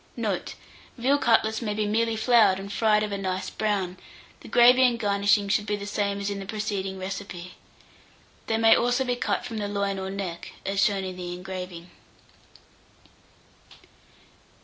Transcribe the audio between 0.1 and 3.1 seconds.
Note. Veal cutlets may be merely floured and fried